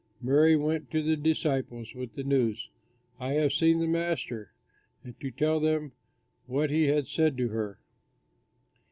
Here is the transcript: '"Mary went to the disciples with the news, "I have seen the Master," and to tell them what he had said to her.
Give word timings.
'"Mary 0.19 0.55
went 0.55 0.89
to 0.89 1.03
the 1.03 1.15
disciples 1.15 1.93
with 1.93 2.13
the 2.13 2.23
news, 2.23 2.71
"I 3.19 3.33
have 3.33 3.53
seen 3.53 3.77
the 3.79 3.85
Master," 3.87 4.51
and 5.03 5.13
to 5.21 5.29
tell 5.29 5.59
them 5.59 5.91
what 6.47 6.71
he 6.71 6.87
had 6.87 7.05
said 7.05 7.37
to 7.37 7.49
her. 7.49 7.79